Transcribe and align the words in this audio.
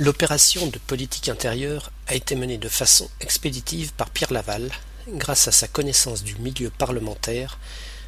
L'opération 0.00 0.68
de 0.68 0.78
politique 0.78 1.28
intérieure 1.28 1.90
a 2.06 2.14
été 2.14 2.36
menée 2.36 2.56
de 2.56 2.68
façon 2.68 3.10
expéditive 3.20 3.92
par 3.94 4.10
Pierre 4.10 4.32
Laval, 4.32 4.70
grâce 5.08 5.48
à 5.48 5.52
sa 5.52 5.66
connaissance 5.66 6.22
du 6.22 6.36
milieu 6.36 6.70
parlementaire, 6.70 7.58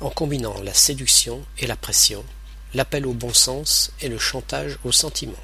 en 0.00 0.08
combinant 0.08 0.54
la 0.62 0.74
séduction 0.74 1.42
et 1.58 1.66
la 1.66 1.74
pression, 1.74 2.24
l'appel 2.72 3.04
au 3.04 3.14
bon 3.14 3.34
sens 3.34 3.90
et 4.00 4.08
le 4.08 4.18
chantage 4.18 4.78
au 4.84 4.92
sentiment. 4.92 5.42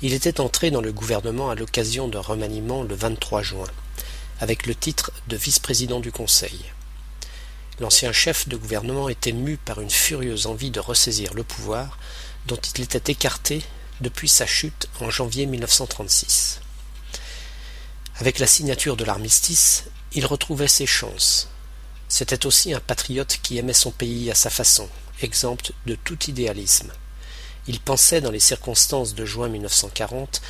Il 0.00 0.12
était 0.12 0.40
entré 0.40 0.70
dans 0.70 0.80
le 0.80 0.92
gouvernement 0.92 1.50
à 1.50 1.56
l'occasion 1.56 2.06
d'un 2.06 2.20
remaniement 2.20 2.84
le 2.84 2.94
23 2.94 3.42
juin, 3.42 3.66
avec 4.38 4.64
le 4.64 4.76
titre 4.76 5.10
de 5.26 5.36
vice-président 5.36 5.98
du 5.98 6.12
Conseil. 6.12 6.66
L'ancien 7.80 8.12
chef 8.12 8.48
de 8.48 8.56
gouvernement 8.56 9.08
était 9.08 9.32
mu 9.32 9.56
par 9.56 9.80
une 9.80 9.90
furieuse 9.90 10.46
envie 10.46 10.70
de 10.70 10.78
ressaisir 10.78 11.34
le 11.34 11.42
pouvoir 11.42 11.98
dont 12.46 12.60
il 12.76 12.84
était 12.84 13.10
écarté 13.10 13.64
depuis 14.00 14.28
sa 14.28 14.46
chute 14.46 14.88
en 15.00 15.10
janvier 15.10 15.46
1936. 15.46 16.60
Avec 18.16 18.38
la 18.38 18.46
signature 18.46 18.96
de 18.96 19.04
l'armistice, 19.04 19.84
il 20.12 20.26
retrouvait 20.26 20.68
ses 20.68 20.86
chances. 20.86 21.48
C'était 22.08 22.46
aussi 22.46 22.74
un 22.74 22.80
patriote 22.80 23.38
qui 23.42 23.58
aimait 23.58 23.72
son 23.72 23.90
pays 23.90 24.30
à 24.30 24.34
sa 24.34 24.50
façon, 24.50 24.88
exempt 25.22 25.72
de 25.86 25.94
tout 25.94 26.18
idéalisme. 26.28 26.92
Il 27.66 27.80
pensait, 27.80 28.20
dans 28.20 28.30
les 28.30 28.40
circonstances 28.40 29.14
de 29.14 29.24
juin 29.24 29.48
1940, 29.48 30.42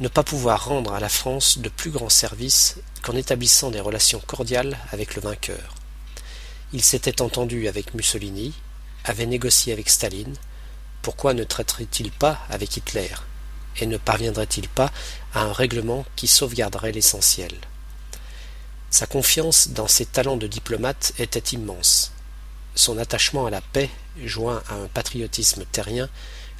ne 0.00 0.08
pas 0.08 0.24
pouvoir 0.24 0.64
rendre 0.64 0.92
à 0.92 1.00
la 1.00 1.08
France 1.08 1.58
de 1.58 1.68
plus 1.68 1.90
grands 1.90 2.08
services 2.08 2.76
qu'en 3.02 3.14
établissant 3.14 3.70
des 3.70 3.80
relations 3.80 4.20
cordiales 4.26 4.78
avec 4.90 5.14
le 5.14 5.22
vainqueur. 5.22 5.74
Il 6.72 6.82
s'était 6.82 7.22
entendu 7.22 7.68
avec 7.68 7.94
Mussolini, 7.94 8.52
avait 9.04 9.26
négocié 9.26 9.72
avec 9.72 9.88
Staline, 9.88 10.34
pourquoi 11.04 11.34
ne 11.34 11.44
traiterait-il 11.44 12.10
pas 12.10 12.40
avec 12.48 12.78
Hitler 12.78 13.10
Et 13.76 13.84
ne 13.84 13.98
parviendrait-il 13.98 14.70
pas 14.70 14.90
à 15.34 15.42
un 15.42 15.52
règlement 15.52 16.06
qui 16.16 16.26
sauvegarderait 16.26 16.92
l'essentiel? 16.92 17.52
Sa 18.88 19.06
confiance 19.06 19.68
dans 19.68 19.86
ses 19.86 20.06
talents 20.06 20.38
de 20.38 20.46
diplomate 20.46 21.12
était 21.18 21.54
immense. 21.54 22.12
Son 22.74 22.96
attachement 22.96 23.44
à 23.44 23.50
la 23.50 23.60
paix, 23.60 23.90
joint 24.24 24.62
à 24.70 24.76
un 24.76 24.86
patriotisme 24.86 25.66
terrien, 25.70 26.08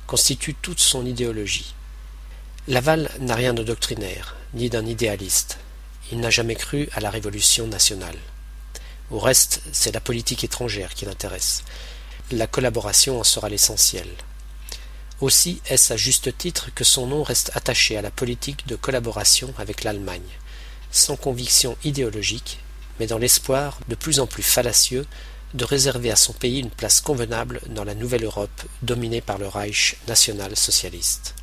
constitue 0.06 0.52
toute 0.52 0.80
son 0.80 1.06
idéologie. 1.06 1.74
Laval 2.68 3.10
n'a 3.20 3.36
rien 3.36 3.54
de 3.54 3.62
doctrinaire, 3.62 4.36
ni 4.52 4.68
d'un 4.68 4.84
idéaliste. 4.84 5.56
Il 6.12 6.20
n'a 6.20 6.28
jamais 6.28 6.54
cru 6.54 6.90
à 6.92 7.00
la 7.00 7.08
révolution 7.08 7.66
nationale. 7.66 8.18
Au 9.10 9.20
reste, 9.20 9.62
c'est 9.72 9.94
la 9.94 10.00
politique 10.00 10.44
étrangère 10.44 10.92
qui 10.92 11.06
l'intéresse. 11.06 11.64
La 12.30 12.46
collaboration 12.46 13.18
en 13.20 13.24
sera 13.24 13.48
l'essentiel. 13.48 14.08
Aussi 15.24 15.62
est-ce 15.70 15.94
à 15.94 15.96
juste 15.96 16.36
titre 16.36 16.68
que 16.74 16.84
son 16.84 17.06
nom 17.06 17.22
reste 17.22 17.50
attaché 17.54 17.96
à 17.96 18.02
la 18.02 18.10
politique 18.10 18.66
de 18.66 18.76
collaboration 18.76 19.54
avec 19.56 19.82
l'Allemagne, 19.82 20.20
sans 20.90 21.16
conviction 21.16 21.78
idéologique, 21.82 22.58
mais 23.00 23.06
dans 23.06 23.16
l'espoir, 23.16 23.80
de 23.88 23.94
plus 23.94 24.20
en 24.20 24.26
plus 24.26 24.42
fallacieux, 24.42 25.06
de 25.54 25.64
réserver 25.64 26.10
à 26.10 26.16
son 26.16 26.34
pays 26.34 26.60
une 26.60 26.68
place 26.68 27.00
convenable 27.00 27.62
dans 27.70 27.84
la 27.84 27.94
nouvelle 27.94 28.24
Europe 28.24 28.64
dominée 28.82 29.22
par 29.22 29.38
le 29.38 29.48
Reich 29.48 29.96
national-socialiste. 30.08 31.34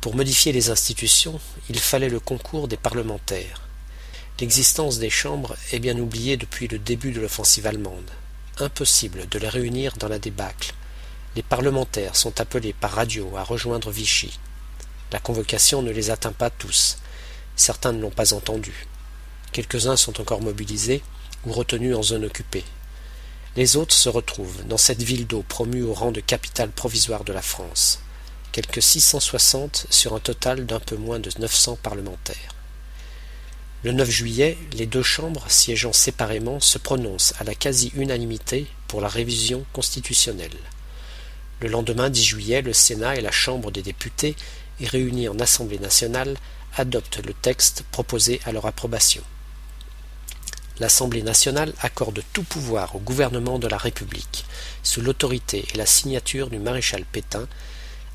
Pour 0.00 0.16
modifier 0.16 0.52
les 0.52 0.70
institutions, 0.70 1.38
il 1.68 1.78
fallait 1.78 2.08
le 2.08 2.18
concours 2.18 2.66
des 2.66 2.78
parlementaires. 2.78 3.60
L'existence 4.40 4.98
des 4.98 5.10
chambres 5.10 5.54
est 5.70 5.80
bien 5.80 5.98
oubliée 5.98 6.38
depuis 6.38 6.66
le 6.66 6.78
début 6.78 7.12
de 7.12 7.20
l'offensive 7.20 7.66
allemande. 7.66 8.10
Impossible 8.56 9.28
de 9.28 9.38
les 9.38 9.50
réunir 9.50 9.98
dans 9.98 10.08
la 10.08 10.18
débâcle. 10.18 10.72
Les 11.36 11.42
parlementaires 11.42 12.16
sont 12.16 12.40
appelés 12.40 12.72
par 12.72 12.92
radio 12.92 13.36
à 13.36 13.44
rejoindre 13.44 13.90
Vichy. 13.90 14.38
La 15.12 15.20
convocation 15.20 15.82
ne 15.82 15.90
les 15.90 16.10
atteint 16.10 16.32
pas 16.32 16.50
tous. 16.50 16.98
Certains 17.56 17.92
ne 17.92 18.00
l'ont 18.00 18.10
pas 18.10 18.34
entendu. 18.34 18.86
Quelques-uns 19.52 19.96
sont 19.96 20.20
encore 20.20 20.42
mobilisés, 20.42 21.02
ou 21.46 21.52
retenus 21.52 21.96
en 21.96 22.02
zone 22.02 22.24
occupée. 22.24 22.64
Les 23.56 23.76
autres 23.76 23.94
se 23.94 24.08
retrouvent 24.08 24.64
dans 24.66 24.76
cette 24.76 25.02
ville 25.02 25.26
d'eau 25.26 25.42
promue 25.42 25.82
au 25.82 25.94
rang 25.94 26.12
de 26.12 26.20
capitale 26.20 26.70
provisoire 26.70 27.24
de 27.24 27.32
la 27.32 27.42
France, 27.42 28.00
quelques 28.52 28.82
660 28.82 29.86
sur 29.90 30.14
un 30.14 30.20
total 30.20 30.66
d'un 30.66 30.80
peu 30.80 30.96
moins 30.96 31.18
de 31.18 31.30
900 31.38 31.78
parlementaires. 31.82 32.54
Le 33.84 33.92
9 33.92 34.10
juillet, 34.10 34.58
les 34.72 34.86
deux 34.86 35.02
chambres 35.02 35.44
siégeant 35.48 35.92
séparément 35.92 36.60
se 36.60 36.78
prononcent 36.78 37.34
à 37.38 37.44
la 37.44 37.54
quasi-unanimité 37.54 38.66
pour 38.88 39.00
la 39.00 39.08
révision 39.08 39.64
constitutionnelle. 39.72 40.56
Le 41.60 41.68
lendemain 41.68 42.10
10 42.10 42.24
juillet, 42.24 42.62
le 42.62 42.72
Sénat 42.72 43.16
et 43.16 43.20
la 43.20 43.32
Chambre 43.32 43.70
des 43.70 43.82
députés, 43.82 44.36
réunis 44.80 45.28
en 45.28 45.38
Assemblée 45.40 45.78
nationale, 45.78 46.36
adoptent 46.76 47.24
le 47.24 47.34
texte 47.34 47.84
proposé 47.90 48.40
à 48.44 48.52
leur 48.52 48.66
approbation 48.66 49.22
l'Assemblée 50.80 51.22
nationale 51.22 51.72
accorde 51.80 52.22
tout 52.32 52.42
pouvoir 52.42 52.94
au 52.94 53.00
gouvernement 53.00 53.58
de 53.58 53.68
la 53.68 53.78
République, 53.78 54.44
sous 54.82 55.00
l'autorité 55.00 55.64
et 55.72 55.76
la 55.76 55.86
signature 55.86 56.50
du 56.50 56.58
maréchal 56.58 57.04
Pétain, 57.04 57.48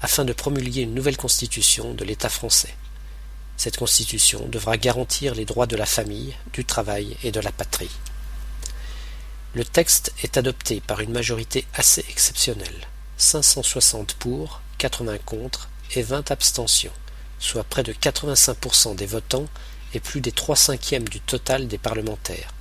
afin 0.02 0.26
de 0.26 0.34
promulguer 0.34 0.82
une 0.82 0.94
nouvelle 0.94 1.18
constitution 1.18 1.94
de 1.94 2.06
l'État 2.06 2.30
français. 2.30 2.76
Cette 3.58 3.78
constitution 3.78 4.48
devra 4.48 4.78
garantir 4.78 5.36
les 5.36 5.46
droits 5.46 5.68
de 5.68 5.76
la 5.76 5.86
famille, 5.86 6.36
du 6.54 6.66
travail 6.66 7.18
et 7.24 7.32
de 7.32 7.40
la 7.40 7.52
patrie. 7.52 7.92
Le 9.54 9.64
texte 9.64 10.14
est 10.24 10.38
adopté 10.38 10.82
par 10.82 11.02
une 11.02 11.12
majorité 11.12 11.66
assez 11.76 12.04
exceptionnelle, 12.10 12.88
560 13.24 14.16
pour, 14.16 14.62
80 14.78 15.18
contre 15.20 15.70
et 15.96 16.04
20 16.04 16.30
abstentions, 16.32 16.92
soit 17.40 17.64
près 17.64 17.84
de 17.84 17.94
85% 17.94 18.96
des 18.96 19.06
votants 19.06 19.48
et 19.94 20.00
plus 20.00 20.22
des 20.22 20.32
trois 20.32 20.56
cinquièmes 20.56 21.08
du 21.08 21.20
total 21.22 21.68
des 21.68 21.78
parlementaires. 21.78 22.54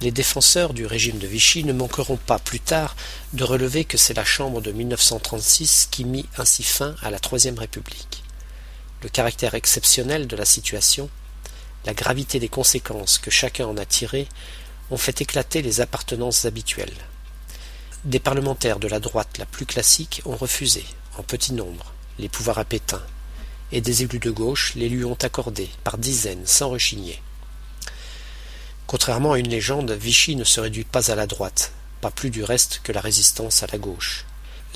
Les 0.00 0.10
défenseurs 0.10 0.74
du 0.74 0.86
régime 0.86 1.18
de 1.18 1.26
Vichy 1.26 1.64
ne 1.64 1.72
manqueront 1.72 2.16
pas 2.16 2.38
plus 2.38 2.60
tard 2.60 2.94
de 3.32 3.44
relever 3.44 3.84
que 3.84 3.96
c'est 3.96 4.14
la 4.14 4.24
Chambre 4.24 4.60
de 4.60 4.70
1936 4.70 5.88
qui 5.90 6.04
mit 6.04 6.26
ainsi 6.38 6.62
fin 6.62 6.94
à 7.02 7.10
la 7.10 7.18
Troisième 7.18 7.58
République. 7.58 8.22
Le 9.02 9.08
caractère 9.08 9.54
exceptionnel 9.54 10.26
de 10.26 10.36
la 10.36 10.44
situation, 10.44 11.10
la 11.84 11.94
gravité 11.94 12.38
des 12.38 12.48
conséquences 12.48 13.18
que 13.18 13.30
chacun 13.30 13.66
en 13.66 13.76
a 13.76 13.84
tirées, 13.84 14.28
ont 14.90 14.96
fait 14.96 15.20
éclater 15.20 15.62
les 15.62 15.80
appartenances 15.80 16.44
habituelles. 16.44 16.94
Des 18.04 18.18
parlementaires 18.18 18.80
de 18.80 18.86
la 18.86 19.00
droite 19.00 19.38
la 19.38 19.46
plus 19.46 19.64
classique 19.64 20.20
ont 20.26 20.36
refusé, 20.36 20.84
en 21.16 21.22
petit 21.22 21.54
nombre, 21.54 21.94
les 22.18 22.28
pouvoirs 22.28 22.58
à 22.58 22.66
Pétain, 22.66 23.02
et 23.72 23.80
des 23.80 24.02
élus 24.02 24.18
de 24.18 24.30
gauche 24.30 24.74
les 24.74 24.90
lui 24.90 25.06
ont 25.06 25.16
accordés, 25.22 25.70
par 25.84 25.96
dizaines, 25.96 26.46
sans 26.46 26.68
rechigner. 26.68 27.22
Contrairement 28.86 29.32
à 29.32 29.38
une 29.38 29.48
légende, 29.48 29.92
Vichy 29.92 30.36
ne 30.36 30.44
se 30.44 30.60
réduit 30.60 30.84
pas 30.84 31.10
à 31.10 31.14
la 31.14 31.26
droite, 31.26 31.72
pas 32.02 32.10
plus 32.10 32.28
du 32.28 32.44
reste 32.44 32.82
que 32.82 32.92
la 32.92 33.00
résistance 33.00 33.62
à 33.62 33.68
la 33.72 33.78
gauche. 33.78 34.26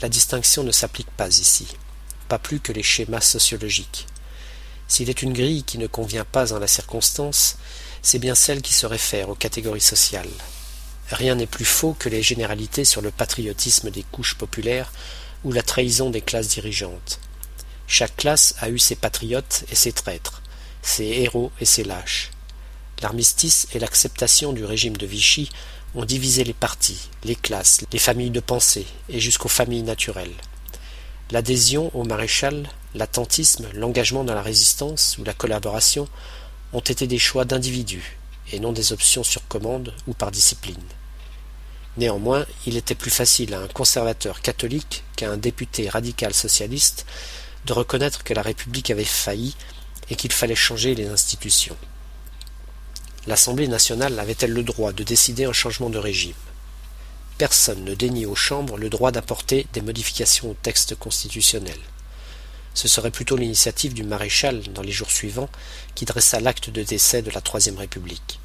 La 0.01 0.09
distinction 0.09 0.65
ne 0.65 0.73
s'applique 0.73 1.11
pas 1.11 1.29
ici, 1.29 1.69
pas 2.29 2.39
plus 2.39 2.61
que 2.61 2.73
les 2.73 2.83
schémas 2.83 3.21
sociologiques. 3.21 4.07
S'il 4.89 5.11
est 5.11 5.21
une 5.21 5.35
grille 5.35 5.65
qui 5.65 5.77
ne 5.77 5.87
convient 5.87 6.25
pas 6.25 6.55
en 6.55 6.59
la 6.59 6.67
circonstance, 6.67 7.59
c'est 8.01 8.19
bien 8.19 8.35
celle 8.35 8.63
qui 8.63 8.73
se 8.73 8.87
réfère 8.87 9.29
aux 9.29 9.35
catégories 9.35 9.83
sociales. 9.83 10.31
Rien 11.11 11.37
n'est 11.37 11.47
plus 11.47 11.65
faux 11.65 11.97
que 11.99 12.09
les 12.09 12.23
généralités 12.23 12.85
sur 12.85 13.01
le 13.01 13.11
patriotisme 13.11 13.91
des 13.91 14.03
couches 14.03 14.35
populaires 14.35 14.93
ou 15.45 15.53
la 15.53 15.63
trahison 15.63 16.11
des 16.11 16.21
classes 16.21 16.49
dirigeantes. 16.49 17.19
Chaque 17.87 18.17
classe 18.17 18.55
a 18.61 18.69
eu 18.69 18.79
ses 18.79 18.97
patriotes 18.97 19.65
et 19.71 19.75
ses 19.75 19.93
traîtres, 19.93 20.43
ses 20.83 21.07
héros 21.07 21.51
et 21.61 21.65
ses 21.65 21.85
lâches. 21.85 22.31
L'armistice 23.01 23.69
et 23.73 23.79
l'acceptation 23.79 24.53
du 24.53 24.65
régime 24.65 24.97
de 24.97 25.07
Vichy 25.07 25.49
ont 25.95 26.05
divisé 26.05 26.45
les 26.45 26.53
partis, 26.53 27.09
les 27.25 27.37
classes, 27.37 27.81
les 27.91 27.99
familles 27.99 28.31
de 28.31 28.41
pensée 28.41 28.87
et 29.09 29.21
jusqu'aux 29.21 29.49
familles 29.49 29.85
naturelles. 29.85 30.35
L'adhésion 31.31 31.91
au 31.95 32.05
maréchal, 32.05 32.69
l'attentisme, 32.95 33.69
l'engagement 33.73 34.25
dans 34.25 34.35
la 34.35 34.43
résistance 34.43 35.17
ou 35.19 35.25
la 35.25 35.33
collaboration 35.33 36.09
ont 36.75 36.81
été 36.81 37.07
des 37.07 37.19
choix 37.19 37.47
d'individus 37.47 38.19
et 38.53 38.61
non 38.61 38.73
des 38.73 38.93
options 38.93 39.25
sur 39.25 39.47
commande 39.49 39.95
ou 40.07 40.13
par 40.13 40.31
discipline. 40.31 40.77
Néanmoins, 41.99 42.47
il 42.65 42.77
était 42.77 42.95
plus 42.95 43.11
facile 43.11 43.55
à 43.55 43.61
un 43.61 43.67
conservateur 43.67 44.41
catholique 44.41 45.03
qu'à 45.17 45.33
un 45.33 45.37
député 45.37 45.89
radical 45.89 46.33
socialiste 46.33 47.05
de 47.67 47.73
reconnaître 47.73 48.23
que 48.23 48.35
la 48.35 48.43
République 48.43 48.93
avait 48.93 49.03
failli 49.03 49.57
et 50.09 50.15
qu'il 50.15 50.31
fallait 50.31 50.55
changer 50.55 50.95
les 50.95 51.09
institutions. 51.09 51.77
L'Assemblée 53.27 53.67
nationale 53.67 54.17
avait-elle 54.21 54.53
le 54.53 54.63
droit 54.63 54.93
de 54.93 55.03
décider 55.03 55.45
un 55.45 55.53
changement 55.53 55.91
de 55.91 55.99
régime? 55.99 56.37
Personne 57.37 57.83
ne 57.83 57.97
dénie 57.97 58.27
aux 58.27 58.37
chambres 58.37 58.79
le 58.79 58.91
droit 58.91 59.11
d'apporter 59.11 59.67
des 59.73 59.83
modifications 59.83 60.53
au 60.53 60.57
texte 60.63 60.95
constitutionnel. 60.95 61.81
Ce 62.75 62.87
serait 62.87 63.11
plutôt 63.11 63.37
l'initiative 63.37 63.93
du 63.93 64.05
maréchal, 64.05 64.63
dans 64.73 64.83
les 64.83 64.93
jours 64.93 65.11
suivants, 65.11 65.51
qui 65.97 66.05
dressa 66.05 66.39
l'acte 66.39 66.71
de 66.71 66.85
décès 66.85 67.23
de 67.23 67.31
la 67.33 67.41
Troisième 67.41 67.77
République. 67.77 68.39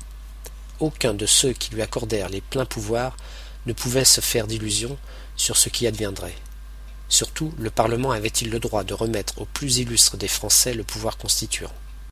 Aucun 0.83 1.13
de 1.13 1.25
ceux 1.25 1.53
qui 1.53 1.74
lui 1.74 1.81
accordèrent 1.81 2.27
les 2.27 2.41
pleins 2.41 2.65
pouvoirs 2.65 3.15
ne 3.68 3.71
pouvait 3.71 4.03
se 4.03 4.19
faire 4.19 4.47
d'illusions 4.47 4.97
sur 5.38 5.56
ce 5.56 5.69
qui 5.69 5.88
adviendrait. 5.88 6.35
Surtout, 7.07 7.53
le 7.57 7.69
Parlement 7.69 8.12
avait-il 8.12 8.50
le 8.50 8.59
droit 8.59 8.83
de 8.83 8.94
remettre 8.94 9.39
au 9.39 9.45
plus 9.45 9.77
illustre 9.77 10.18
des 10.18 10.27
Français 10.27 10.74
le 10.74 10.83
pouvoir 10.83 11.15
constituant? 11.18 11.71